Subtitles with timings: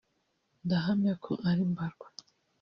[0.65, 2.07] ndahamya ko ari mbarwa